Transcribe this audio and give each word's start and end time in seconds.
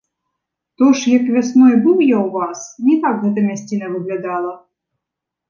То 0.79 0.87
ж 0.99 1.11
як 1.11 1.25
вясной 1.35 1.75
быў 1.83 1.97
я 2.05 2.17
ў 2.23 2.29
вас, 2.39 2.59
не 2.87 2.95
так 3.05 3.15
гэта 3.27 3.39
мясціна 3.51 3.93
выглядала! 3.93 4.53